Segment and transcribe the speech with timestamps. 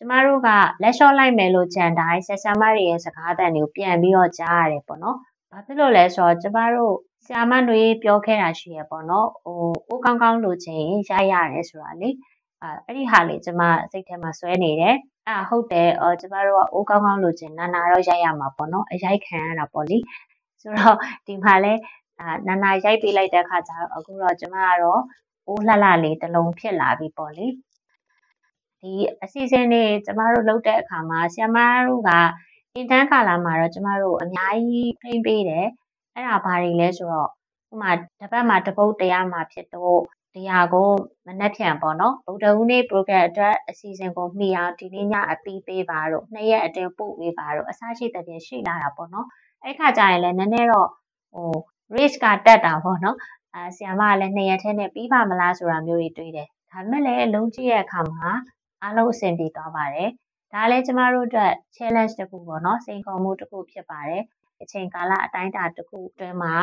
[0.00, 0.48] ကျမတို့က
[0.82, 5.16] လက်လျှော့လိုက်မယ်လို့ကြံတိုင်းဆရာဆရာမတွေရဲ့စကားအသံတွေကိုပြန်ပြီးတော့ကြားရတယ်ပေါ့နော်။
[5.50, 6.94] ဘာဖြစ်လို့လဲဆိုတော့ကျမတို့
[7.26, 9.58] ဆရာမတွေပြောခဲ့တာရှိရပေါ့နော်။ဟို
[9.88, 12.08] အိုးကောင်းကောင်းလိုချင်ရရတယ်ဆိုတာလေ။
[12.62, 14.96] အာအဲ့ဒီဟာလေးကျမစိတ်ထဲမှာဆွဲနေတယ်။
[15.28, 19.98] အဲ့ဟုတ်တယ်အော်ကျမတို့ကအိုးကောင်းကောင်းလိုချင်နာနာတော့ရိုက်ရမှာပေါ့နော်။အရိုက်ခံရတာပေါ့လေ။
[20.62, 20.96] ဆိုတော့
[21.26, 21.72] ဒီမှာလဲ
[22.20, 25.02] အာနာနာရိုက်ပေးလိုက်တဲ့အခါကျတော့အခုတော့ကျမကတော့
[25.46, 27.46] အိုးလှလှလေးတစ်လုံးဖြစ်လာပြီပေါ့လေ။
[28.80, 28.92] ဒီ
[29.22, 32.10] အစီအစဉ်တွေကျမတို့လုပ်တဲ့အခါမှာဆရာမတို့က
[32.74, 35.66] အင်တန်းကာလမှာတော့ကျမတို့အများကြီးထိန်းပေးတယ်
[36.14, 37.30] အဲ့ဒါဘာတွေလဲဆိုတော့
[37.72, 40.00] ဥမာတစ်ပတ်မှာတစ်ပုတ်တရားမှာဖြစ်တော့
[40.34, 40.90] တရားကို
[41.26, 49.26] မနှက်ဖြန်ပေါ့နော်ဗုဒ္ဓဦးနေ့ program အတွက်အစီအစဉ်ကိုမှီအောင်ဒီနေ့ညအပြီးပေးပါတော့နှစ်ရက်အတွင်းပို့ပေးပါတော့အစားရှိတဲ့ပြင်ရှိလာတာပေါ့နော်
[49.64, 50.88] အဲ့ခါကျရင်လည်းနည်းနည်းတော့
[51.34, 51.52] ဟို
[51.94, 53.16] risk ကတက်တာပေါ့နော်
[53.54, 58.30] အဲဆီယမကလည်းနှစ်ရက်ထဲနဲ့ပြီးပါမလားဆိုတာမျိုးတွေတွေးတယ်ဒါပေမဲ့လည်းလုံးကြည့်ရဲ့အခါမှာ
[58.82, 60.10] အားလုံးအဆင်ပြေသွားပါတယ်။
[60.52, 64.22] ဒါလည်းကျမတို့အတွက် challenge တစ်ခုပေါ့နော်စိန်ခေါ်မှုတစ်ခုဖြစ်ပါတယ်။
[64.62, 66.54] အချိန်ကာလအတိုင်းအတာတစ်ခုအတွင်းမှာ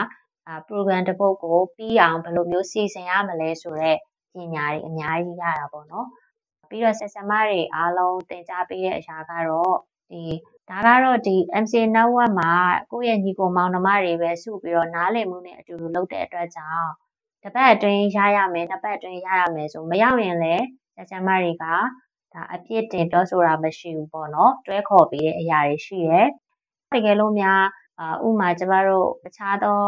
[0.48, 3.98] အာ program တစ်ပုဒ်ကိုပြီးအောင်ဘယ်လိုမျိုးစီစဉ်ရမလဲဆိုတော့
[4.34, 6.08] ပညာတွေအများကြီးရတာပေါ့နော်။
[6.70, 9.76] ပြီးတော့ဆက်ဆံမတွေအားလုံးသင်ကြားပေးတဲ့အရာကတော့
[10.12, 10.24] ဒီ
[10.70, 12.52] ဒါကတော့ဒီ MCA network မှာ
[12.92, 16.90] ကိုယ့်ရဲ့ညီကိုမောင်နှမတွေပဲစုပြီးတော့နားလည်မှုနဲ့အတူတူလုပ်တဲ့အတွက်ကြောင့်
[17.44, 21.66] တစ်ပတ်အတွင်းရရမယ်နှစ်ပတ်အတွင်းရရမယ်ဆိုမရောက်ရင်လည်းဆက်ဆံမတွေက
[22.36, 26.28] ဒါအပြစ်တင်ပြောဆိုတာမရှိဘူးပေါ့နော်တွဲခေါ်ပေးတဲ့အရာတွေရှိတယ်
[26.94, 27.62] တကယ်လို့များ
[28.00, 29.80] အာဥမာကျမတို့တခြားသော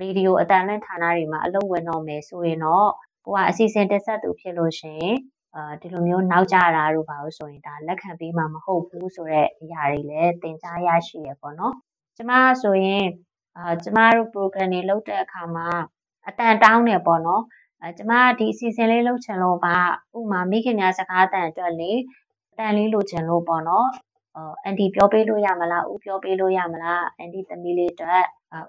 [0.00, 2.88] ရေဒီယိုအတန်လွင့်ဌာနတွေမှာအလုပ်ဝင်တော့မယ်ဆိုရင်တော့
[3.24, 5.06] ကိုကအစီအစဉ်တက်ဆက်သူဖြစ်လို့ရှင်
[5.54, 11.74] အာဒီလိုမျိုးနောက်ကြတာတို့ပါလို့ဆိုရင်ဒါလက်ခံပေးမှာမဟုတ်ဘူးဆိုတော့အရာတွေလည်းသင်ကြားရရှိရပေါ့နော်
[12.16, 12.32] ကျမ
[12.62, 13.06] ဆိုရင်
[13.56, 15.68] အာကျမတို့ program တွေလုပ်တဲ့အခါမှာ
[16.28, 17.42] အတန်တောင်းနေပေါ့နော်
[17.82, 19.76] အဲကျမဒီအစီအစဉ်လေးလုပ်ချင်လို့ပါ
[20.16, 21.92] ဥမာမိခင်များစကားတန်အတွက်လေ
[22.58, 23.88] တန်လေးလိုချင်လို့ပေါ့နော်
[24.64, 28.24] အန်တီပြောပေးလို့ရမလားဦးပြောပေးလို့ရမလားအန်တီသမီးလေးအတွက်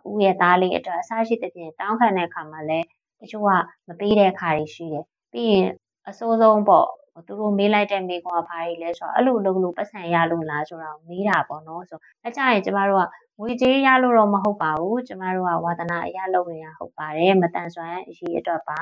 [0.10, 2.86] ဦးရဲ့သားလေးအတွက်အစားရှိတဲ့ပြင်တောင်းခံတဲ့အခါမှာလည်း
[3.20, 3.50] တချို့က
[3.88, 5.68] မပေးတဲ့အခါတွေရှိတယ်ပြီးရင်
[6.10, 6.88] အစိုးဆုံးပေါ့
[7.28, 13.08] သူတို့မေးလိုက်တဲ့မေးခွန်းကဘာကြီးလဲဆိုတော့အဲ့လိုလုပ်လို့ပတ်စံရလို့လားဆိုတော့မေးတာပေါ့နော်ဆိုအကြရင်ကျမတို့က
[13.40, 18.82] ငွေကြေးရလို့တော့မဟုတ်ပါဘူးကျမတို့ကဝါသနာအရလုပ်နေတာဟုတ်ပါတယ်မတန်ဆွမ်းအရေးအတွက်ပါ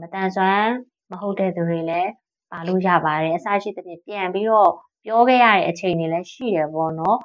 [0.00, 0.70] မတန်ဆွမ်း
[1.10, 2.10] မဟုတ်တဲ့သူတွေလည်း
[2.52, 4.72] ပါလို့ရပါတယ်အစရှိသဖြင့်ပြန်ပြီးတော့
[5.04, 7.18] ပြောခဲ့ရတဲ့အချိန်တွေလည်းရှိတယ်ပေါ့နော်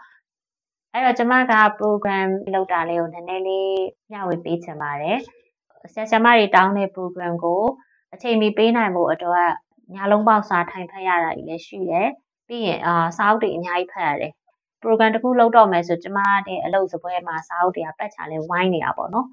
[0.94, 3.76] အဲ့တော့ကျမက program လုပ်တာလေးကိုနည်းနည်းလေး
[4.12, 5.20] မျှဝေပေးချင်ပါတယ်
[5.94, 7.64] ဆရာဆရာမတွေတောင်းတဲ့ program ကို
[8.14, 9.50] အချိန်မီပေးနိုင်ဖို့အတွက်
[9.94, 12.10] ညလုံးပေါက်စာထိုင်ဖတ်ရတာကြီးလည်းရှိတယ်
[12.48, 14.34] ပြီးရင်အာစာအုပ်တွေအများကြီးဖတ်ရတယ်
[14.82, 19.28] program တစ်ခုလုပ်တော့မယ်ဆိုကျမတဲ့အလုပ်စပွဲမှာစာအုပ်တွေကပတ်ချာလဲဝိုင်းနေတာပေါ့နော်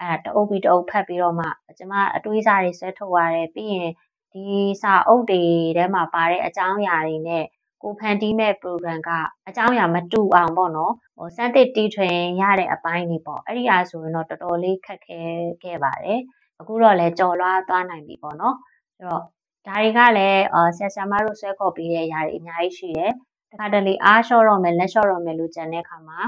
[0.00, 1.46] အဲတအုပ်ပြီးတအုပ်ဖတ်ပြီးတော့မှ
[1.78, 3.90] ကျမအတွေးစားတွေဆွဲထုတ်ရတယ်ပြီးရင်
[4.32, 4.44] ဒီ
[4.82, 5.42] စာအုပ်တွေ
[5.76, 7.44] ထဲမှာပါတဲ့အကြောင်းအရာတွေနဲ့
[7.82, 9.10] ကိုဖန်တီးမဲ့ program က
[9.48, 15.20] အကြောင်းအရာမတူအောင်ပေါ့နော်ဟိုစမ်းသစ်တီးထွင်ရတဲ့အပိုင်းတွေပေါ့အဲ့ဒီအားဆိုရင်တော့တော်တော်လေးခက်ခဲ
[15.62, 16.20] ခဲ့ပါတယ်
[16.60, 18.56] အခုတော့လည်းကြော်လွားသွားနိုင်ပြီပေါ့နော်
[18.96, 19.24] အဲ့တော့
[19.66, 20.44] ဒါတွေကလည်း
[20.76, 23.12] ဆရာဆရာမတို့ဆွဲခေါ်ပေးတဲ့အရာတွေအများကြီးရှိတယ်
[23.50, 26.20] တခါတလေအားလျှော့တော့မယ်လက်လျှော့တော့မယ်လို့ကြံတဲ့အခါမှာ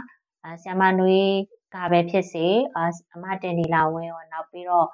[0.62, 1.28] ဆရာမနွေး
[1.74, 2.46] ကပဲဖြစ်စေ
[3.14, 4.86] အမတင်ဒီလာဝင်းရောနောက်ပြီးတော့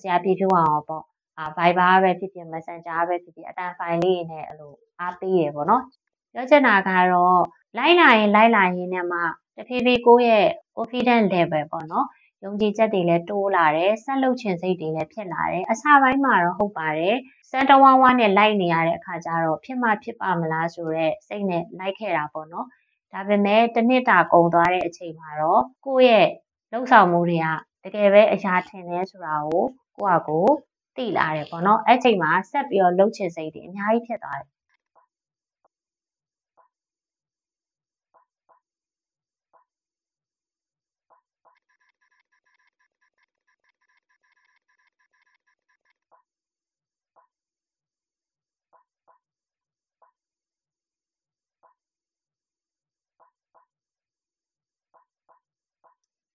[0.00, 1.04] ဆရာပြဖြိုးအောင်ပေါ့
[1.38, 5.82] အာ Viber ပဲဖြစ်ဖြစ် Messenger ပဲဖြစ်ဖြစ်အတန်ဖိုင်လေးနဲ့အဲ့လိုအားပေးရပေါ့နော်
[6.32, 7.42] ပြောချင်တာကတော့
[7.78, 9.20] လိုက်လာရင်လိုက်လာရင်နဲ့မှ
[9.56, 12.06] တဖြည်းဖြည်းကိုယ့်ရဲ့ confidence level ပေါ့နော်
[12.44, 17.16] ယုံကြည်ချက်တွေလည်းတိုးလာတယ်ဆက်လုပ်ချင်စိတ်တွေလည်းဖြစ်လာတယ်အစပိုင်းမှာတော့ဟုတ်ပါတယ်
[17.50, 22.66] စမ်းတဝါးဝါးနဲ့လိုက်နေရတဲ့အခါကျတော့ဖြစ်မှဖြစ်ပါမလားဆိုတော့စိတ်နဲ့လိုက်ခဲ့တာပေါ့နော်
[23.12, 26.28] ဒါပေမဲ့တစ်နှစ်တာကုန်သွားတဲ့အချိန်မှာတော့ကိုယ့်ရဲ့
[26.72, 27.46] လှုပ်ဆောင်မှုတွေက
[27.84, 29.64] တကယ်ပဲအရာထင်တယ်ဆိုတာကို
[29.96, 30.46] ကိုယ့်အကို
[30.96, 34.50] သိလာတယ်ပေါ့နော်အဲ့ချိန်မှာဆက်ပြီးတော့လှုပ်ချင်စိတ်တွေအများကြီးဖြစ်သွားတယ်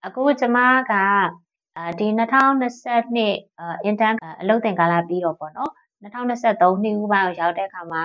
[0.06, 0.58] အခုကျမ
[0.92, 0.94] က
[1.78, 5.72] အာဒီ2022အင်တန်အလုပ်သင်ကာလပြီးတော့ပေါ့နော်
[6.04, 8.04] 2023နှစ်ဦးပိုင်းကိုရောက်တဲ့အခါမှာ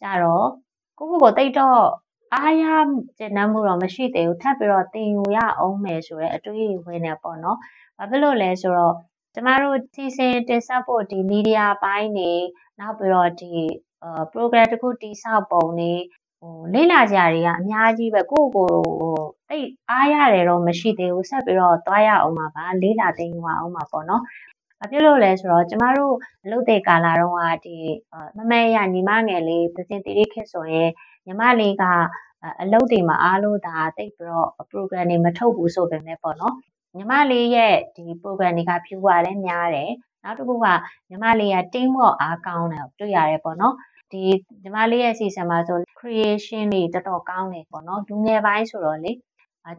[0.00, 0.48] ကြတော့
[0.98, 1.82] ကိုကိုကိုတိတ်တော့
[2.34, 2.64] အားရ
[3.18, 7.58] ကျဉ်းနှံမှုတော့မရှိသေးဘူးထပ်ပြီးတော့တင်ယူရအောင်မယ်ဆိုတော့အတွေးဝင်နေပေါ့နော်
[7.98, 8.94] ဘာဖြစ်လို့လဲဆိုတော့
[9.34, 12.32] ကျမတို့စီစဉ်တင်ဆက်ဖို့ဒီမီဒီယာပိုင်းနေ
[12.80, 13.54] နောက်ပြီးတော့ဒီ
[14.32, 15.92] program တစ်ခုတိဆောက်ပုံနေ
[16.40, 19.14] ဟိုလေ့လာကြတွေကအများကြီးပဲကိုယ့်ကိုဟို
[19.48, 24.22] တိတ်အားရတယ်တော့မရှိသေးဘူးဆက်ပြီးတော့သွားရအောင်ပါပါလေ့လာသိယူအောင်ပါပေါ့နော်
[24.78, 26.14] ဘာဖြစ်လို့လဲဆိုတော့ကျမတို့
[26.44, 27.76] အလုပ်တွေကာလာတော့ကဒီ
[28.36, 30.90] မမဲရညီမငယ်လေးသင်တီရီခေဆိုရင်
[31.26, 31.84] ညီမလေးက
[32.62, 36.54] အလုပ်တွေမှာအားလို့ဒါတိတ်ပြီးတော့ program တွေမထုတ်ဘူးဆိုပေမဲ့ပေါ့နော်
[36.96, 39.90] ညီမလေးရဲ့ဒီ program တွေက viewer လည်းများတယ်
[40.24, 40.66] နောက်တစ်ခုက
[41.10, 43.74] ညီမလေးက team work အားကောင်းတယ်တွေ့ရတယ်ပေါ့နော်
[44.12, 44.22] ဒီ
[44.62, 49.12] ညီမလေးရဲ့ season မှာဆို creation တွေတော်တော်ကောင်းတယ်ပေါ့နော်လူငယ်ပိုင်းဆိုတော့လေ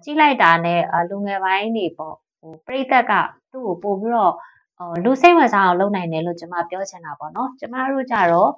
[0.03, 3.13] ကြည့်လိုက်တာနဲ့လူငယ်ပိုင်းတွေပေါ့ဟိုပြိသက်က
[3.51, 4.33] သူ့ကိုပို့ပြီးတော့
[5.03, 8.51] လူစိတ်ဝင်စားအောင်လုပ်နိုင်တယ်လို့ကျွန်မပြောချင်တာပေါ့နော်ကျွန်မတို့ကြတော့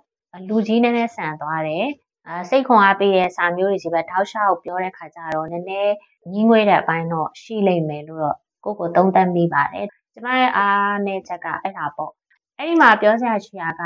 [0.49, 1.85] လူကြီးနည်းနည်းဆန်သွားတယ်
[2.27, 5.93] အာစိတ်ခွန်အားပေးတဲ့စာမျိုးတွေစီပဲထောက်ရှောက်ပြောတဲ့ခါကျတော့နည်းနည်း
[6.31, 12.11] ညှင်းငွေးတဲ့အပိုင်းတော့ရှိလိမ့်မယ်လို့တော့ကိုကိုသုံးသပ်မိပါတယ်ကျမရဲ့အားနဲ့ချက်ကအဲ့ဒါပေါ့
[12.57, 13.83] အဲ့ဒီမှာပြောစရာရှိတာက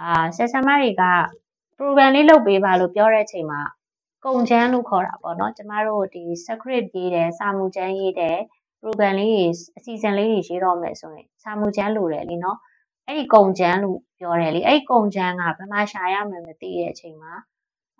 [0.00, 1.04] အာဆက်ဆံမတွေက
[1.76, 3.62] program လေးလုပ်ပေးပါလို့ပြောတဲ့အချိန်မှာ
[4.24, 8.38] ကုံချမ်းလို့ခေါ်တာပေါ့နော်ကျမတို့ဒီ script ရေးတယ်စာမူချမ်းရေးတယ်
[8.80, 9.44] program လေးတွေ
[9.78, 12.58] အစီအစဉ်လေးတွေရေးတော့မယ်ဆိုရင်စာမူချမ်းလိုတယ်လीနော်
[13.06, 17.32] အဲ့ဒီကုံချမ်းလို့ပြောတယ်လीအဲ့ဒီကုံချမ်းကဘယ်မှာရှာရမလဲမသိတဲ့အချိန်မှာ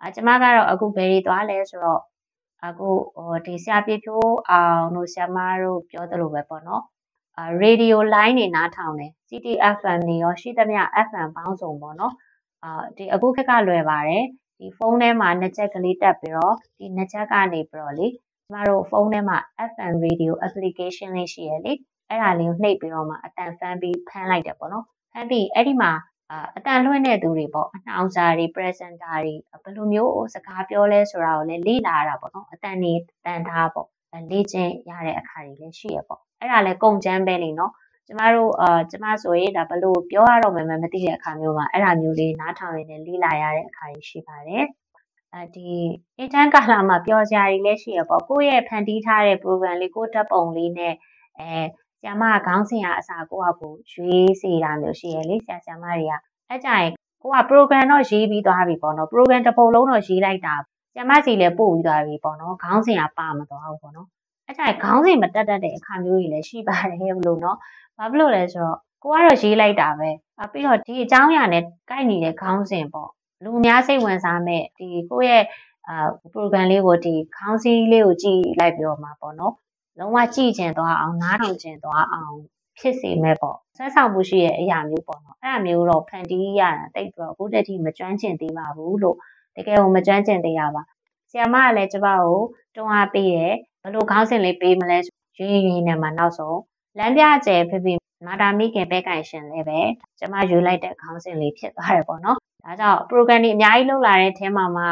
[0.05, 2.01] အကျမကတော့အခုဘယ်တွေသွားလဲဆိုတော့
[2.67, 6.83] အခုဟိုဒီဆရာပြဖြိုးအောင်တို့ဆရာမတို့ပြောသလိုပဲပေါ့နော်
[7.37, 12.13] အာရေဒီယိုလိုင်းတွေနားထောင်တယ် CTFM တွေရောရှိသမျှ FM ပေါင်းစုံပေါ့နော်
[12.63, 14.25] အာဒီအခုခက်ကလွယ်ပါတယ်
[14.59, 19.37] ဒီဖုန်းထဲမှာနှစ်ချက်ကလေးတက်ပြီးတော့ဒီနှစ်ချက်ကနေပြီးတော့လေကျမတို့ဖုန်းထဲမှာ
[19.71, 21.73] FM radio application လေးရှိရလေ
[22.09, 25.91] အဲ့ဒါလေးကိုနှိပ်ပြီးတော့မှအတန်ဖမ်းပြီးဖမ်းလိုက်တယ်ပေါ့နော်ဖမ်းပြီးအဲ့ဒီမှာ
[26.57, 29.33] အတန်လွှင့်တဲ့သူတွေပေါ့အနှောင်စာတွေ presenter တွေ
[29.63, 32.93] ဘယ်လိုမျိုးစကားပြောလဲဆိုတာကိုလည်းလေ့လာရတာပေါ့နော်အတန်နေ
[33.25, 33.87] တန်ထားပေါ့
[34.31, 37.71] လေ့ကျင့်ရတဲ့အခါတွေလည်းရှိရပေါ့အဲ့ဒါလည်းကုန်ချမ်းပဲလေနော်
[38.07, 44.65] ကျမတို့အာကျမဆိုရင်ဒါဘလို့ပြောရတော့မှမသိတဲ့အခါမျိုးမှာအဲ့ဒါမျိုးလေးနားထောင်ရင်းနဲ့လေ့လာရတဲ့အခါကြီးရှိပါတယ်
[45.33, 45.69] အဲဒီ
[46.21, 50.93] intern ကာလမှာပြောစရာတွေလည်းရှိရပေါ့ကိုယ့်ရဲ့ဖန်တီးထားတဲ့ program လေးကိုယ့်ဓာတ်ပုံလေးနဲ့
[51.39, 51.49] အဲ
[51.99, 56.13] ဆရာမကခေါင်းစဉ်ကအစားကိုယ့်အကူရွေးစီတာမျိုးရှိရလေဆရာဆရာမတွေက
[56.49, 56.89] အဲကြရင်
[57.21, 60.55] ကိုက program တော့ရေးပြီးသွားပြီပေါ့နော် program တစ်ပုံလုံးတော့ရေးလိုက်တာ
[60.93, 64.07] ဆရာမစီလည်းပို့ပြီးသွားပြီပေါ့နော်ခေါင်းစဉ်ကပါမသွားဘူးပေါ့နော်
[64.47, 67.57] အဲကြရင်ခေါင်းစဉ်မတက်တတ်တဲ့အခါမျိုးတွေလည်းရှိပါတယ်ဘလို့နော်
[67.97, 70.09] ဘာဖြစ်လို့လဲဆိုတော့ကိုကတော့ရေးလိုက်တာပဲ
[70.41, 73.09] အပြီးတော့ဒီအကြောင်းအရာနဲ့ကိုက်နေတဲ့ခေါင်းစဉ်ပေါ့
[73.43, 75.43] လူအများစိတ်ဝင်စားမဲ့ဒီကိုယ့်ရဲ့
[75.87, 79.53] အာ program လေးကိုဒီခေါင်းစည်းလေးကိုကြည့်လိုက်ပြီးတော့မှာပေါ့နော်
[79.99, 82.35] လုံးဝကြည့်ကျင်သွားအောင်နားထောင်ကျင်သွားအောင်
[82.79, 89.17] ဖြစ်စေမဲ့ပေါ့ဆွဲဆောင်မှုရှိရဲ့အရာမျိုးပေါ့နော်အဲ့ဒါမျိုးတော့ဖန်တီးရတာတိတ်ပြီးတော့အခုတည်းထိမကျွမ်းကျင်သေးပါဘူးလို့
[89.55, 90.81] တကယ်ကိုမကျွမ်းကျင်သေးရပါ
[91.33, 92.39] ဆီယမကလည်းကျမကို
[92.75, 94.97] တွန်းအားပေးတယ်ဘလို့ခေါင်းစဉ်လေးပေးမလဲ
[95.37, 96.59] ရင်းရင်းနဲ့မှနောက်ဆုံး
[96.97, 97.93] လမ်းပြကျဲဖိဖိ
[98.27, 99.79] မာတာမိခင်ပဲကင်ရှင်လည်းပဲ
[100.19, 104.85] ကျမယူလိုက်တဲ့ခေါင်းစဉ်လေးဖြစ်သွားတယ်ပေါ့နော်ဒါကြောင့် program တွေအများကြီးလုပ်လာတဲ့အထဲမှာမှ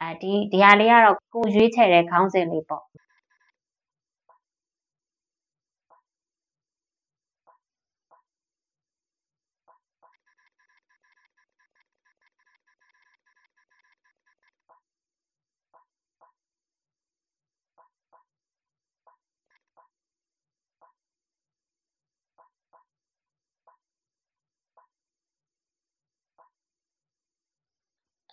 [0.00, 2.84] အဲဒီဒီဟာလေးကတော့ကိုရွေးချယ်တဲ့ခေါင်းစဉ်လေးပေါ့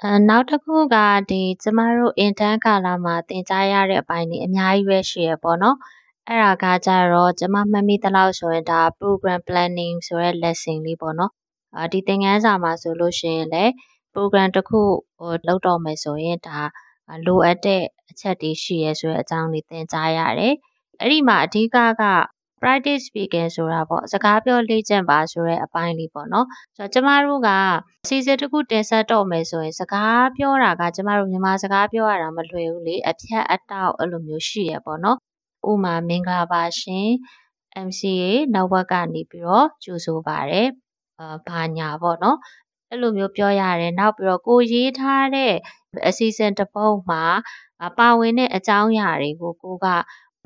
[0.05, 0.95] အဲနောက်တစ်ခုက
[1.29, 5.77] ဒီကျမတို့ intern ကာလမှာသင်ကြားရတဲ့အပိုင်းတွေအများကြီးပဲရှိရပေါ့နော်
[6.27, 11.31] အဲ့ဒါကကြတော့ကျမမှတ်မိသလောက်ဆိုရင်ဒါ program planning ဆိုတဲ့ lesson လေးပေါ့နော်
[11.77, 13.71] အာဒီသင်ခန်းစာမှာဆိုလို့ရှိရင်လည်း
[14.13, 14.81] program တစ်ခု
[15.17, 16.59] ဟိုလုပ်တော့မယ်ဆိုရင်ဒါ
[17.25, 20.55] လိုအပ်တဲ့အချက်တွေရှိရဲဆိုတဲ့အကြောင်းလေးသင်ကြားရတယ်
[20.99, 22.03] အဲ့ဒီမှာအဓိကက
[22.63, 27.49] practice speaking ဆိုတာပေါ့စကားပြောလေ့ကျင့်ပါဆိုတဲ့အပိုင်းလေးပေါ့နော်ဆိုတော့ကျမတို့က
[28.05, 35.17] အစီအစဉ်တစ်ခုတင်ဆက်တော့မယ်ဆိုရင်စကားပြောတာကကျမတို့မြန်မာစကားပြောရတာမလွယ်ဘူးလေအဖြတ်အတောက်အဲ့လိုမျိုးရှိရပေါ့နော်
[35.69, 37.07] ဥမာမင်္ဂလာပါရှင်
[37.87, 40.67] MCA နောက်ဘက်ကနေပြီးတော့ကြိုဆိုပါတယ်
[41.19, 42.37] အာဘာညာပေါ့နော်
[42.89, 45.53] အဲ့လိုမျိုးပြောရတယ်နောက်ပြီးတော့ကိုရေးထားတဲ့
[46.07, 47.23] အစီအစဉ်တစ်ပုဒ်မှာ
[47.99, 49.87] ပါဝင်တဲ့အကြောင်းအရာတွေကိုကိုက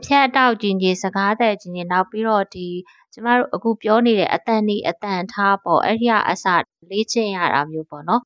[0.05, 2.67] ဖြတ်တောက်ကျင်ကြီးစကားသက်ကျင်ကြီးနောက်ပြီးတော့ဒီ
[3.13, 6.45] ကျမတို့အခုပြောနေတဲ့အတန်ဒီအတန်ထားပေါ့အဲ့ဒီကအစ
[6.89, 8.21] လေ့ကျင့်ရတာမျိုးပေါ့နော်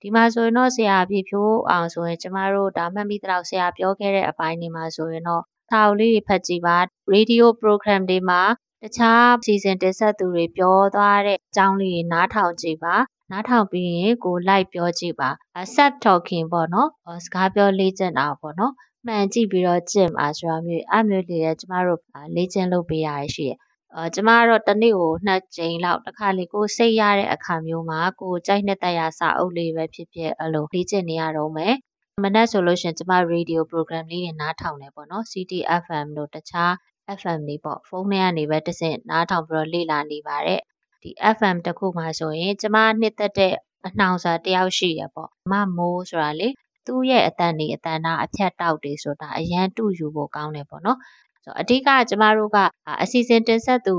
[0.00, 6.76] ဒီမှာဆိုရင်တော့ဆရာပြဖြိုးအောင်ဆိုရင်ကျမတို့ဒါမှတ်မိတော့ဆရာပြောခဲ့တဲ့အပိုင်းတွေမှာဆိုရင်တော့စာအုပ်လေးတွေဖတ်ကြည့်ပါ
[7.12, 8.42] ရေဒီယို program တွေမှာ
[8.82, 12.94] တခြားစီစဉ်တင်ဆက်သူတွေပြောသွားတဲ့အကြောင်းလေးတွေနားထောင်ကြည့်ပါ
[13.30, 15.30] နားထောင်ပြီးရင်ကိုလိုက်ပြောကြည့်ပါ
[15.74, 16.88] set talking ပေါ့နော်
[17.24, 18.72] စကားပြောလေ့ကျင့်တာပေါ့နော်
[19.06, 22.00] မှန်ကြည့်ပြီးတော့ကျင့်ပါဆိုတာမျိုးအမျိုးလေးလည်းကျမတို့
[22.36, 23.56] လေ့ကျင့်လုပ်ပေးရရှိတယ်
[23.94, 31.74] အာကျမကတော့တနေ့ကိုနှစ်ကြိမ်လောက်တစ်ခါလေကိုစိတ်ရတဲ့အခါမျိုးမှာကိုကြိုက်နှစ်သက်ရစာအုပ်လေးပဲဖြစ်ဖြစ်အဲ့လိုလေ့ကျင့်နေရတော့မယ်
[32.22, 36.72] မနက်ဆိုလို့ရှင်ကျမ radio program လေးတွေနားထောင်နေပေါ့နော် CTFM တို့တခြား
[37.18, 40.60] FM တွေပေါ့ဖုန်းထဲကနေပဲတစ်ဆင့်နားထောင်ပြီးတော့လေ့လာနေပါတယ်
[41.02, 43.54] ဒီ FM တစ်ခုမှာဆိုရင်ကျမနှစ်သက်တဲ့
[43.86, 46.48] အနှောင်စာတယောက်ရှိရပေါ့မမိုးဆိုတာလေ
[46.86, 50.98] သူ့ရဲ့အတန်နေအတန်နာအဖြတ်တောက်တွေဆိုတာအရန်တူယူဖို့ကောင်းတယ်ပေါ့နော်
[51.44, 52.56] ဆိုအဓိကကျမတို့က
[53.02, 53.94] အစီအစဉ်တင်ဆက်သူ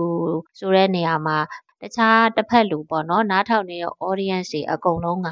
[0.59, 1.37] ဆိုတဲ့နေရာမှာ
[1.81, 5.29] တခြားတစ်ဖက်လူပေါ့နော်နားထောင်နေတဲ့ audience တွေအကုန်လုံးက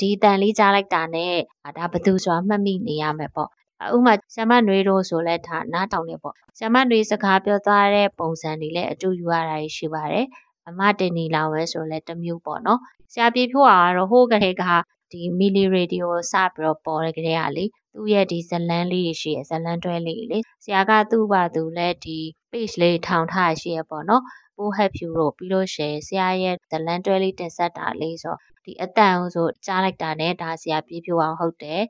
[0.00, 1.34] ဒီတန်လေးကြားလိုက်တာနဲ့
[1.78, 3.48] ဒါဘသူဆိုတာမှတ်မိနေရမယ်ပေါ့
[3.96, 10.26] ဥမာဆ iam နွေးတို့ဆိုလဲဒါနားထောင်နေပေါ့ဆ iam နွေးစကားပြောသွားတဲ့ပုံစံတွေလည်းအတူယူရတာရှိပါတယ်
[10.68, 12.80] အမတင်နီလောင်ဝဲဆိုလဲတမျိုးပေါ့နော်
[13.12, 14.64] ဆရာပြေဖြိုးကတော့ဟိုးကလေးက
[15.12, 17.64] ဒီမီလီရေဒီယိုစပြီးတော့ပေါ်တဲ့ကလေးကလေ
[17.94, 22.18] သူ့ရဲ့ဒီဇလန်းလေးတွေရှိရဇလန်းတွဲလေးလေဆရာကသူ့ဘာသူလည်းဒီ
[22.50, 24.22] page လေးထောင်ထားရှိရပေါ့နော်
[24.56, 31.82] ပိုးဟက်ဖြူတို့ပြီးလို့ရှိရင်ဆရာရဲ့ဇလန်းတွဲလေးတင်ဆက်တာလေးဆိုဒီအတန်ဆိုကြားလိုက်တာနဲ့ဒါဆရာပြေဖြိုးအောင်ဟုတ်တယ်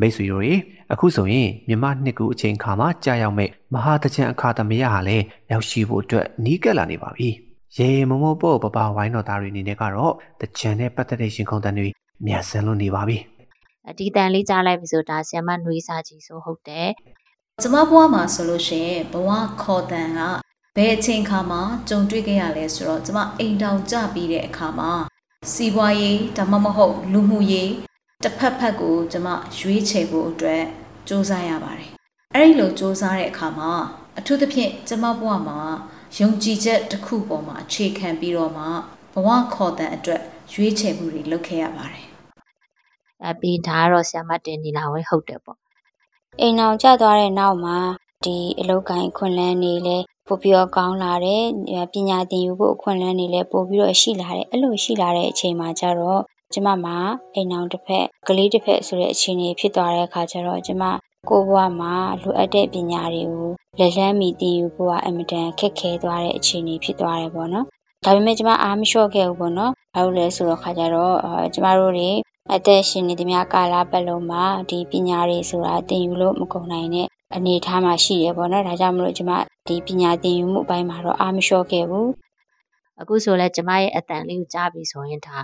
[0.00, 0.54] မိတ်ဆွေတို့ရေ
[0.92, 7.30] အခုဆိုရင်မြမနှစ်ကူအချိန်ခါမှာကြာရောက်မဲ့မဟာတကြံအခါသမယဟာလည်းရောက်ရှိဖို့အတွက်နီးကပ်လာနေပါပြီ။
[7.76, 11.88] ရေမမောပေါ့ပပဝိုင်းတော်သားတွေအနေနဲ့ကတော့တကြံနဲ့ပတ်သက်တဲ့ရှင်ခုန်တန်တွေ
[12.26, 13.18] မြန်ဆန်လို့နေပါပြီ။
[13.90, 16.88] အဒီတန်လေးကြားလိုက်ပြီဆိုဒါဆီယမနှွေးစားကြီးဆိုဟုတ်တယ်။
[17.62, 19.30] ကျမဘဝမှာဆိုလို့ရှိရင်ဘဝ
[19.62, 20.20] ခေါ်တန်က
[20.76, 24.92] ဘယ်အချိန်ခါမှာကြုံတွေ့ခဲ့ရလဲဆိုတော့ကျမအိမ်တောင်ကြပြီးတဲ့အခါမှာ
[25.52, 27.72] စီးပွားရေးဒါမှမဟုတ်လူမှုရေး
[28.24, 30.62] တစ်ဖက်ဖက်ကိုကျမရွေးချယ်ဖို့အတွက်
[31.08, 31.90] စူးစမ်းရပါတယ်။
[32.34, 33.72] အဲ့ဒီလိုစူးစမ်းတဲ့အခါမှာ
[34.18, 35.60] အထူးသဖြင့်ကျမဘဝမှာ
[36.18, 38.64] ယုံကြည်ချက်တစ်ခုပေါ်မှာအခြေခံပြီးတော့မှ
[39.14, 42.06] ဘဝခေါ်တဲ့အတွက်ရွေးချယ်မှုတွေလုပ်ခဲ့ရပါတယ်။
[43.28, 45.58] အပြီးဒါကတော့ဆ iam တင်နေလာဝဲဟုတ်တယ်ပေါ့။
[46.40, 47.78] အိမ်အောင်ကျသွားတဲ့နောက်မှာ
[48.24, 51.44] ဒီအလုတ်ကိုင်းခွန်လန်းနေလဲပို့ပြီးတော့ကောင်းလာတယ်
[51.92, 56.20] ပညာသင်ယူဖို့အခွင့်အလမ်းတွေလည်းပို့ပြီးတော့ရှိလာတယ်အဲ့လိုရှိလာတဲ့အချိန်မှာကျတော့
[56.52, 56.96] ကျမမှာ
[57.34, 60.84] အိမ်အောင်တစ်ဖက်ကလေးတစ်ဖက်ဆိုတဲ့အခြေအနေဖြစ်သွားတဲ့အခါကျတော့ကျမ
[61.28, 67.66] ကိုဘဝမှာလိုအပ်တဲ့ပညာတွေကိုလက်လန်းမီတင်ယူဖို့ကအမတန်ခက်ခဲသွားတဲ့အခြေအနေဖြစ်သွားတယ်ပေါ့နော်။
[68.04, 71.16] ဒါပေမဲ့ကျမအားမလျှော့ခဲ့ဘူးပေါ့နော်။ဘာလို့လဲဆိုတော့ခါကျတော့
[71.54, 72.10] ကျမတို့တွေ
[72.50, 79.30] အသက်ရှင်နေသမျှကာလပတ်လုံးမှာဒီပညာတွေဆိုတာသင်ယူလို့မကုန်နိုင်တဲ့အနေအထားမှာရှိရပေါ့နော်။ဒါကြောင့်မလို့ကျမ
[79.68, 82.08] ဒီပညာသင်ယူမှုအပိုင်းမှာတော့အားမလျှော့ခဲ့ဘူး။
[83.00, 85.38] အခုဆိုလဲကျမရဲ့အတန်လေးကိုကြားပြီးဆိုရင်ဒါ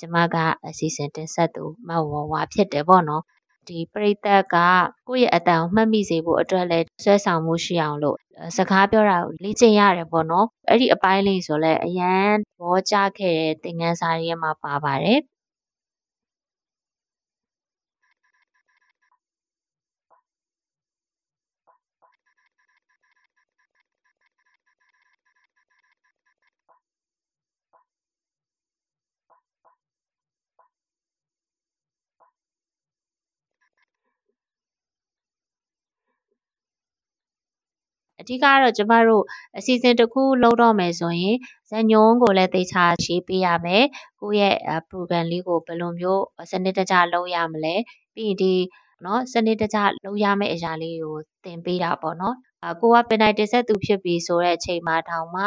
[0.00, 3.22] ကျမကအစီအစဉ်တင်ဆက်သူမဝဝဖြစ်တယ်ပေါ့နော်
[3.68, 4.56] ဒီပရိသတ်က
[5.08, 8.18] ကိုယ့်ရဲ့အတန်ကိုမှတ်မိစေဖို့အတွက်လည်းဆွဲဆောင်မှုရှိအောင်လို့
[8.56, 12.30] စကားပြောတာကိုလေ့ကျင့်ရတယ်ပေါ့နော်အဲ့ဒီအပိုင်းလေးဆိုလဲအရန်
[12.60, 15.20] ဘောကြခဲ့တဲ့သင်ခန်းစာတွေမှာပါပါတယ်
[38.20, 39.24] အဓိကကတော့ကျမတို့
[39.58, 41.36] အစီအစဉ်တစ်ခုလုပ်တော့မယ်ဆိုရင်
[41.68, 43.84] ဇာတ်ညွှန်းကိုလည်းသေချာရေးပေးရမယ်
[44.20, 47.74] ကိုယ့်ရဲ့ program လေးကိုဘယ်လိုမျိုးစနစ်တကျလုပ်ရမလဲ
[48.14, 48.54] ပြီးရင်ဒီ
[49.04, 55.46] နော်စနစ်တကျလုပ်ရမယ့်အရာလေးကိုသင်ပေးတာပေါ့နော်အကိုကပင်တိုင်းတင်ဆက်သူဖြစ်ပြီဆိုတဲ့အချိန်မှာတောင်မှ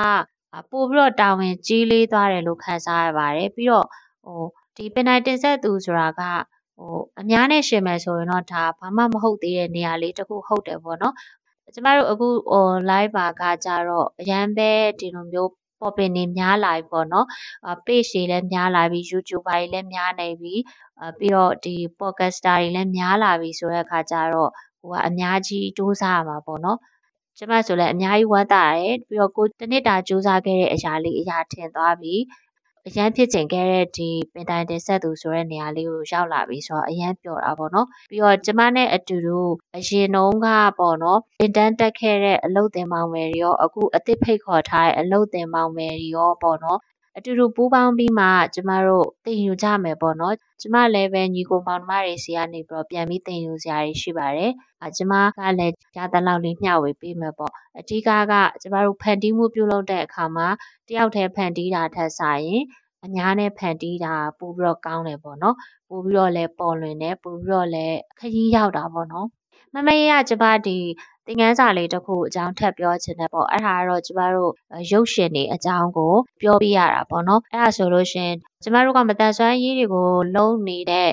[0.71, 3.87] ပို့ပြီးတော့တာဝန်ကြီးလေးသွားတယ်လို့ခံစားရပါတယ်ပြီးတော့
[4.25, 4.43] ဟို
[4.77, 6.21] ဒီပင်တိုင်းတင်ဆက်သူဆိုတာက
[6.77, 11.15] ဟိုအများနဲ့ရှင်မယ်ဆိုရင်တော့ဒါဘာမှမဟုတ်သေးတဲ့နေရာလေးတစ်ခုဟုတ်တယ်ပေါ့နော်
[11.75, 17.27] ကျမတို့အခုဟို live ပါကကြတော့အရန်ပဲဒီလိုမျိုးပေါ်ပင်နေများလာပြီပေါ့နော်။
[17.85, 20.55] page တွေလည်းများလာပြီ YouTuber တွေလည်းများနေပြီ။
[21.17, 26.79] ပြီးတော့ဒီ podcaster တွေလည်းများလာပြီဆိုတဲ့အခါကျတော့ကိုကအများကြီးစူးစမ်းရမှာပေါ့နော်။
[27.37, 32.15] ကျမဆိုလည်းအများကြီးဝမ်းသာတယ်။ပြီးတော့ကိုတနှစ်တာစူးစမ်းခဲ့တဲ့အရာလေးအရာထင်သွားပြီ
[32.89, 39.41] အရန်ဖြစ်ချင်ခဲ့တဲ့ဒီပင်တိုင်တင်ဆက်သူဆိုတဲ့နေရာလေးကိုရောက်လာပြီဆိုတော့အရန်ပျော်တာပေါ့နော်ပြီးတော့ကျမနဲ့အတူတူ
[39.77, 40.47] အရင်တုန်းက
[40.79, 46.79] ပေါ့နော်တင်တန်းတက်ခဲ့တဲ့အလုတ်တင်မောင်မယ်တွေရောအခုအသစ်ဖိတ်ခေါ်ထားတဲ့အလုတ်တင်မောင်မယ်တွေရောပေါ့နော်
[47.17, 54.51] အတူတူပူးပေါင်းပြီးမှကျမတို့တင်ယူကြမယ်ပေါ့နော်ကျမလည်းပဲညီကိုမောင်နှမတွေစီကနေပြီးတော့ပြန်ပြီးတင်ယူစရာတွေရှိပါတယ်
[54.85, 60.47] အကျမကလည်းရတဲ့လောက်လေးမျှဝေပေးမယ်ပေါ့အဓိကကကျမတို့ဖန်တီးမှုပြုလုပ်တဲ့အခါမှာ
[60.87, 62.63] တယောက်တည်းဖန်တီးတာထက်စာရင်
[63.05, 65.55] အများနဲ့ဖန်တီးတာပိုပြီးတော့ကောင်းတယ်ပေါ့နော်
[65.89, 69.27] ပိုပြီးတော့လည်းပေါ်လွင်တယ်ပိုပြီးတော့လည်းခရီးရောက်တာပေါ့နော်
[69.73, 70.77] မမရကျမဒီ
[71.29, 74.51] သင်ခန်းစာလေးတစ်ခုအကြောင်းထပ်ပြောချင်တယ်ပေါ့အဲ့ဒါကတော့ကျမတို့
[74.91, 78.31] ရုပ်ရှင်တွေအကြောင်းကို ပြောပြရတာပေါ့နော်အဲ့ဒါဆိုလို့ရှင်
[78.63, 81.09] ကျမတို့ကမတန်ဆွမ်းရေးတွေကိုလုံးနေတဲ့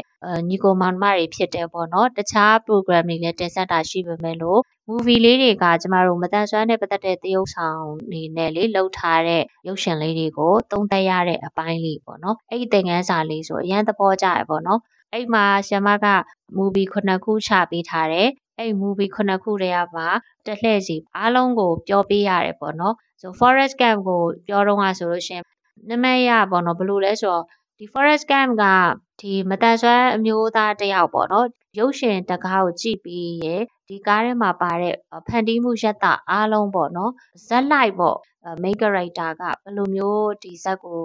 [0.49, 14.81] ညီကိုမောင်မတွေဖြစ်တယ်ပေါ့နော်တခြား program တွေလည်းတင်ဆက်တာရှိပေမဲ့လို့ movie လေးတွေကကျမတို့မတန်ဆွမ်းတဲ့ပတ်သက်တဲ့သရုပ်ဆောင်နေနဲ့လေလှုပ်ထားတဲ့ရုပ်ရှင်လေးတွေကိုသုံးသပ်ရတဲ့အပိုင်းလေးပေါ့နော်အဲ့ဒီသင်ခန်းစာလေးဆိုအရန်သဘောကျရပေါ့နော်
[15.13, 16.07] အဲ့မှာရှမက
[16.59, 20.09] movie ခုနှစ်ခုချပေးထားတယ် အဲ့ movie ခုနှစ်ခုတည်းကပါ
[20.47, 25.43] တလှည့်စီအားလုံးကိုပြောပေးရတယ်ပေါ့နော်ဆို forest camp ကိုပြောတော့ကဆိုလို့ရှင်
[25.89, 27.45] နမရပေါ့နော်ဘယ်လိုလဲဆိုတော့
[27.79, 28.65] ဒီ forest camp က
[29.21, 31.47] ဒီမတန်ဆွမ်းအမျိုးသားတယောက်ပေါ့နော်
[31.79, 33.47] ရုပ်ရှင်တကားကိုကြည့်ပြီးရ
[33.89, 34.95] ဒီကားထဲမှာပါတဲ့
[35.29, 37.13] ဖန်တီးမှုရက်တာအားလုံးပေါ့နော်
[37.47, 38.19] ဇက်လိုက်ပေါ့
[38.63, 41.01] main character ကဘယ်လိုမျိုးဒီဇက်ကို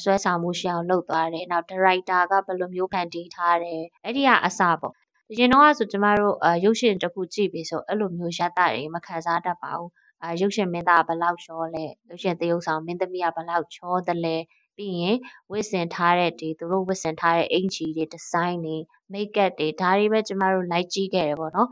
[0.00, 4.94] ဆွဲဆောင်မှုရှိအောင်လုပ်သွားတယ်နောက် director ကဘယ်လိုမျိုးဖန်တီးထားတယ်အဲ့ဒီကအစပေါ့
[5.30, 9.90] အရင်တော့ဆိုကျမတို့ရုပ်ရှင်တစ်ခုကြည့်ပြီးဆိုအဲ့လိုမျိုးရက်တာတွေမခံစားတတ်ပါဘူး
[10.22, 14.36] အာရုပ်ရှင်မင်းသားဘယ်လောက်ချောလဲရုပ်ရှင်သရုပ်ဆောင်မင်းသမီးကဘယ်လောက်ချောသလဲ
[14.76, 15.16] ပြီးရင်
[15.50, 18.76] ဝတ်ဆင်ထားတဲ့ဒီသူတို့ဝတ်ဆင်ထားတဲ့အင်ဂျီတွေဒီဇိုင်းတွေ
[19.12, 21.68] မိတ်ကပ်တွေဒါတွေပဲကျမတို့လိုက်ကြည့်ခဲ့တယ်ပေါ့နော်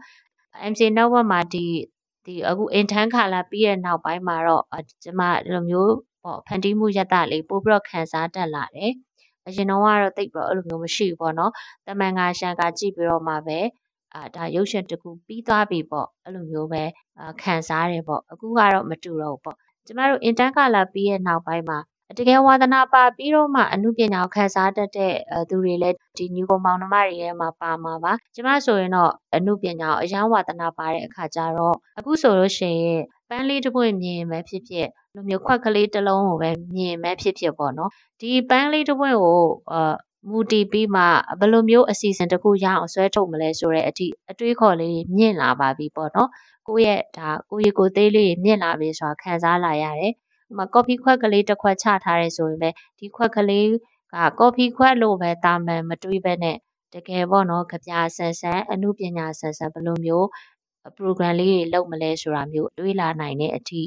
[0.70, 1.64] MC Network မှာဒီ
[2.24, 4.64] ဒီအခု intern ခါလာပြီးတဲ့နောက်ပိုင်းမှာတော့
[5.02, 5.94] ကျမဒီလိုမျိုး
[6.24, 8.92] ပေါ့ဖန်တီးမှုရတလေးပို့ပြီးတော့ခန်းစားတတ်လာတယ်
[9.46, 11.52] အရင်တော့ကတော့တိတ်ပြီးတော့အဲ့လိုမျိုးမရှိဘူးပေါ့နော်
[11.86, 13.58] တမန်ကရှန်ကကြည့်ပြီးတော့မှပဲ
[14.14, 16.82] အာဒါရုပ်ရှင်တစ်ခုပြီးသွားပြီပေါ့အဲ့လိုမျိုးပဲ
[17.42, 21.78] ခံစားရတယ်ပေါ့အခုကတော့မတူတော့ဘူးပေါ့ကျမတို့ intern ကလာပြီးရဲ့နောက်ပိုင်းမှာ
[22.18, 25.14] တကယ်ဝါသနာပါပြီးတော့မှအမှုပညာကိုခန်းစားတတ်တဲ့
[25.48, 34.86] သူတွေလည်းဒီညီကောင်မောင်နှမတွေထဲမှာပါမှာပါကျမဆိုရင်တော့အမှုပညာကိုအယံဝါသနာပါတဲ့အခါကျတော့အခုဆိုလို့ရှိရင်ပန်းလေးတစ်ပွင့်မြင်ပဲဖြစ်ဖြစ်
[35.16, 39.40] လိုမျိုးခွက်ကလေးတစ်လုံးကိုပဲမြင်ပဲဖြစ်ဖြစ်ပေါ့နော်ဒီပန်းလေးတစ်ပွင့်ကို
[39.72, 39.94] အာ
[40.30, 41.02] မူတည်ပြီးမှ
[41.40, 46.28] ဘယ်လိုမျိုးအစီအစဉ်တစ်ခုရအောင်ဆွဲထုတ်မလဲဆိုတဲ့အထိအတွေးခေါ်လေးမြင့်လာပါပြီပေါ့နော်
[46.68, 50.12] ကိုယ့်ရဲ့ဒါကိုယ့်ရဲ့ကိုယ်သေးလေးမြင့်လာပြီဆိုတာခံစားလာရတယ်
[50.50, 53.66] ဥမာကော်ဖီခွက်ကလေးတစ်ခွက်ချထားရဲဆိုရင်ပဲဒီခွက်ကလေး
[54.12, 56.56] ကကော်ဖီခွက်လို့ပဲတာမန်မတွေးပဲနဲ့
[56.94, 60.28] တကယ်ပေါ့နော်ကြပြဆန်ဆန်အမှုပညာဆန်ဆန်ဘယ်လိုမျိုး
[60.98, 63.80] program လေးတွေလုပ်မလဲဆိုတာမျိုးတွေးလာနိုင်တဲ့အထိ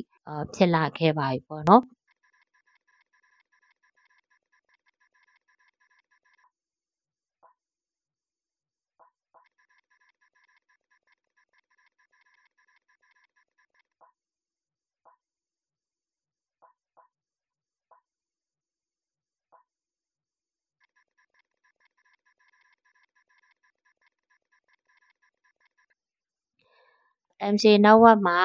[0.55, 1.83] ဖြစ်လာခဲ့ပါပြီပေါ့နော်
[27.53, 28.41] MC Network မှာ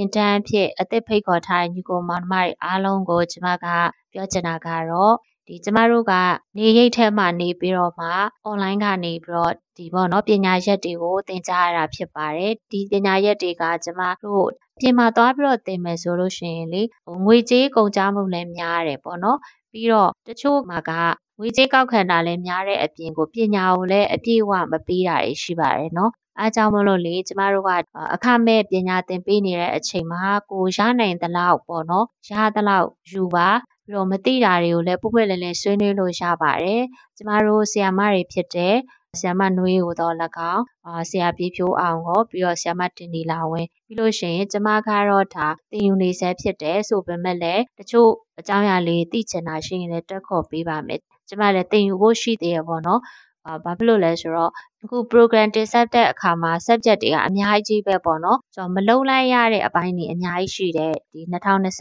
[0.00, 3.66] intern အဖြစ်အသစ်ဖိတ်ခေါ်ထားတဲ့ညီကိုမောင်နှမတွေအားလုံးကိုကျမက
[4.12, 5.14] ပြောချင်တာကတော့
[5.46, 6.12] ဒီကျမတို့က
[6.56, 8.08] နေရိပ်ထဲမှာနေပြီးတော့မှ
[8.48, 14.48] online ကနေပြီးတော့ဒီပေါ့နော်ပညာရက်တွေကိုသင်ကြားရတာဖြစ်ပါတယ်ဒီပညာရက်တွေကကျမတို့
[14.80, 19.38] ပြင်မှာသွားပြီးတော့သင်မယ်ဆိုလို့ရှိရင်လေဟိုငွေကြေးကုန်ကြမှုလည်းများတယ်ပေါ့နော်
[19.72, 20.90] ပြီးတော့တချို့မှာက
[21.38, 27.70] ငွေကြေးကောက်ခံတာလည်းများတဲ့အပြင်ကိုပညာကိုလည်းအပြည့်အဝမပေးတာရှိပါတယ်နော် အားကြောင့်မလို့လေကျမတို့က
[28.14, 33.48] အခမဲ့ပညာသင်ပေးနေတဲ့အချိန်မှာကိုရနိုင်သလောက်ပေါ့နော်ရသလောက်ယူပါ
[33.86, 36.82] ပြီးတော့မသိတာတွေကိုလည်းပုပ်ပွက်လည်လည်ဆွေးနွေးလို့ရပါတယ်
[37.16, 38.76] ကျမတို့ဆီယာမတွေဖြစ်တဲ့
[39.20, 40.14] ဆ iam မနွေးကိုတော့၎
[40.52, 53.00] င်းအာဆရာပြေဖြိုးအောင်ကိုပြီးတော့ဆ iam မတင်ဒီလာဝင်ပြီးလို့ရှိရင်ကျမကတော့ဒါတင်ယူနေဆဲဖြစ်တယ်ဆိုပေမဲ့လည်းတချို့အကြောင်းအရာလေးသိချင်တာရှိရင်လည်းတက်ခေါ်ပေးပါမယ်ကျမလည်းတင်ယူဖို့ရှိသေးရပေါ့နော်
[53.46, 54.52] အာဘာဖြစ်လို့လဲဆိုတော့
[54.84, 61.20] အခု program တင်ဆက်တဲ့အခါမှာ subject တွေကအများကြီးပဲပေါ့နော်ဆိုတော့မလုံလိုက်ရတဲ့အပိုင်းတွေအများကြီးရှိတယ်ဒီ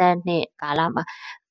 [0.01, 1.03] 2022ကာလမှာ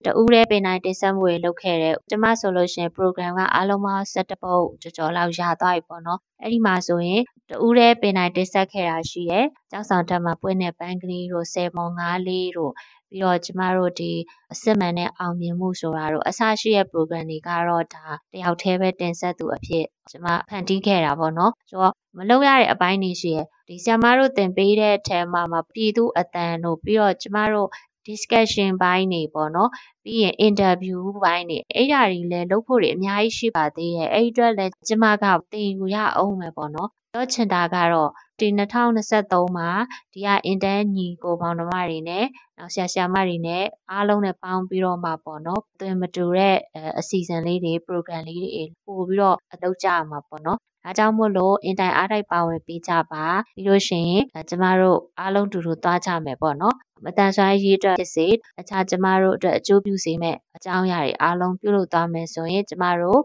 [0.04, 12.72] တူးတဲ့ပင်တိုင်းတင်ဆက်မှုတွေလုပ်ခဲ့တယ်ကျမဆိုလို့ရှိရင် program ကအားလုံးပေါင်း17ပုတ်ကြော်ကြော်လောက်ရသွားပြီပေါ့နော်အဲ့ဒီမှာဆိုရင်တူးတဲ့ပင်တိုင်းတင်ဆက်ခဲ့တာရှိတယ်ကျောက်ဆောင်တက်မှာပွင့်တဲ့ပန်းကလေးတို့ဆယ်ပုံငါးလေးတို့
[13.10, 14.12] ပြီးတော့ကျမတို့ဒီ
[14.52, 27.68] အစစ်မှန်တဲ့အောင်မြင်မှုဆိုတာတို့အစရှိတဲ့ program တွေကတော့ဒါတယောက်တည်းပဲတင်ဆက်သူအဖြစ်ကျမဖန်တီးခဲ့တာပေါ့နော်ဆိုတော့မလုပ်ရတဲ့အပိုင်းတွေရှိရဒီဆရာမတို့သင်ပေးတဲ့ထဲမှာမှာပြည်သူအတန်တို့ပြီးတော့ကျမတို့
[28.08, 29.70] discussion ဘိုင်းတွေပေါ့နော်
[30.04, 39.68] ပြီးရင် interview ဘိုင်းတွေအဲ့ဓာတွေလည်းလုပ်ဖို့တွေအများကြီးရှိပါသေးရဲ့အဲ့အတွက်လည်းကျမကသင်ယူရအောင်မယ်ပေါ့နော်ပြောချင်တာကတော့ဒီ2023မှာ
[40.12, 42.24] ဒီက intern ညီကိုပေါင်းနှမတွေနဲ့
[42.58, 46.56] နောက်ဆရာဆရာမတွေနဲ့အားလုံးနဲ့ပေါင်းပြီးတော့မှပေါ့နော်သွင်မတူတဲ့
[46.98, 58.26] အစီအစဉ်လေးတွေ program လေးတွေပို့ပြီးတော့အလုပ်ကြရမှာပေါ့နော် ဒါကြောင့်မို့လို့အင်တိုင်အားတိုက်ပါဝင်ပေးကြပါပြီးလို့ရှိရင်ကျမတို့အားလုံးတူတူသွားကြမယ်ပေါ့နော်မတန်ဆွမ်းရေးအတွက်ဖြစ်စေ
[58.60, 63.20] အခြားကျမတို့အတွက်အကျိုးပြုစေမဲ့အကြောင်းအရာတွေအားလုံးပြုလုပ်သွားမယ်ဆိုရင်ကျမတို့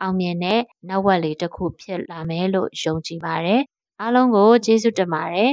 [0.00, 3.62] အောင်မြင်တဲ့နောက်ဝက်လေးတစ်ခုဖြစ်လာမယ်လို့ယုံကြည်ပါတယ်
[4.00, 5.50] အားလုံးကိုကျေးဇူးတင်ပါတယ်